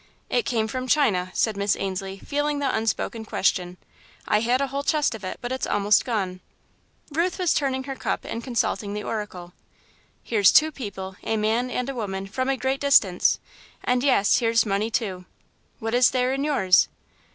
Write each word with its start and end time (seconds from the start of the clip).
"It 0.31 0.47
came 0.47 0.67
from 0.67 0.87
China," 0.87 1.29
said 1.35 1.55
Miss 1.55 1.75
Ainslie, 1.75 2.17
feeling 2.25 2.57
the 2.57 2.75
unspoken 2.75 3.23
question. 3.23 3.77
"I 4.27 4.39
had 4.39 4.59
a 4.59 4.65
whole 4.65 4.81
chest 4.81 5.13
of 5.13 5.23
it, 5.23 5.37
but 5.41 5.51
it's 5.51 5.67
almost 5.67 6.09
all 6.09 6.15
gone." 6.15 6.39
Ruth 7.11 7.37
was 7.37 7.53
turning 7.53 7.83
her 7.83 7.95
cup 7.95 8.25
and 8.25 8.43
consulting 8.43 8.95
the 8.95 9.03
oracle. 9.03 9.53
"Here's 10.23 10.51
two 10.51 10.71
people, 10.71 11.17
a 11.21 11.37
man 11.37 11.69
and 11.69 11.87
a 11.87 11.93
woman, 11.93 12.25
from 12.25 12.49
a 12.49 12.57
great 12.57 12.79
distance, 12.79 13.39
and, 13.83 14.03
yes, 14.03 14.39
here's 14.39 14.65
money, 14.65 14.89
too. 14.89 15.25
What 15.77 15.93
is 15.93 16.09
there 16.09 16.33
in 16.33 16.43
yours?" 16.43 16.87